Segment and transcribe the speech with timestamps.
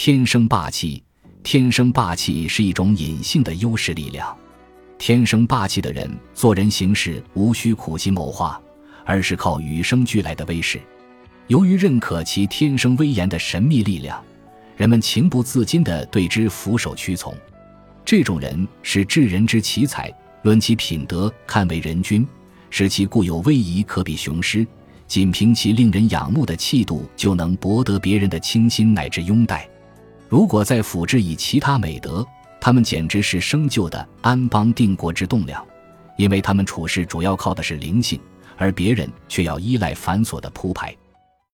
[0.00, 1.02] 天生霸气，
[1.42, 4.32] 天生霸气是一种隐性的优势力量。
[4.96, 8.62] 天生霸气的人做人行事无需苦心谋划，
[9.04, 10.80] 而是靠与生俱来的威势。
[11.48, 14.22] 由于认可其天生威严的神秘力量，
[14.76, 17.34] 人们情不自禁地对之俯首屈从。
[18.04, 20.08] 这种人是治人之奇才，
[20.42, 22.24] 论其品德，堪为人君；
[22.70, 24.64] 使其固有威仪，可比雄狮。
[25.08, 29.68] 仅凭其令人仰慕的气度，就能博得别人的倾心乃至拥戴。
[30.28, 32.26] 如果再辅之以其他美德，
[32.60, 35.66] 他们简直是生就的安邦定国之栋梁，
[36.18, 38.20] 因为他们处事主要靠的是灵性，
[38.58, 40.94] 而别人却要依赖繁琐的铺排。